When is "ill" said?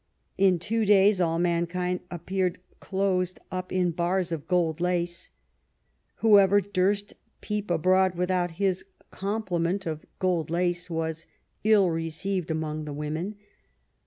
11.63-11.91